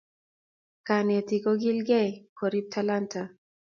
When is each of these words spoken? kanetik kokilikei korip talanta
kanetik 0.85 1.41
kokilikei 1.45 2.11
korip 2.37 2.65
talanta 2.73 3.21